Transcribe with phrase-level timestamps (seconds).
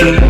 [0.00, 0.27] Yeah.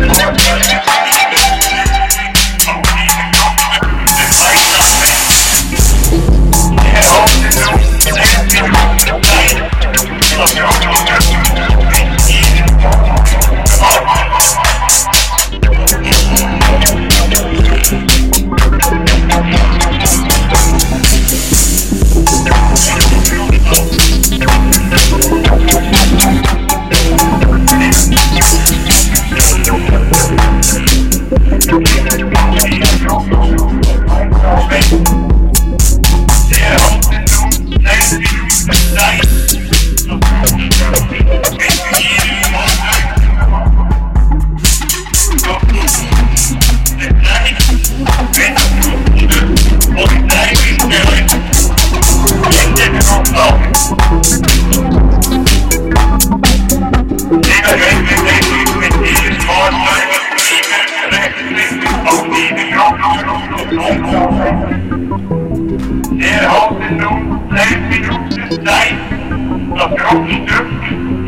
[70.29, 70.67] Lillestrøm.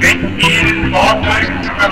[0.02, 0.22] Vekk
[0.94, 1.44] fartøy
[1.80, 1.88] med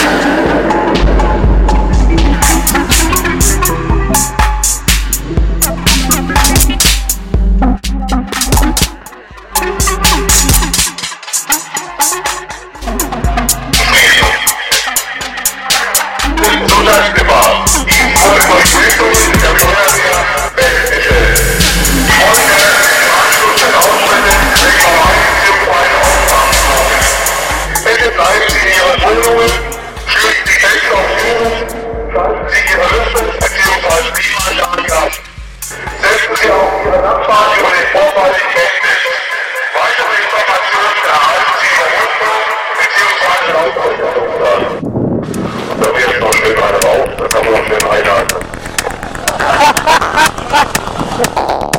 [0.00, 0.27] Thank you.
[16.88, 17.27] Let's go.
[48.08, 48.24] Ha
[49.84, 50.64] ha ha
[51.34, 51.77] ha!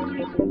[0.00, 0.49] Let's go.